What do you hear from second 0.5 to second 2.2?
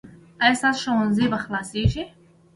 ستاسو ښوونځی به خلاصیږي؟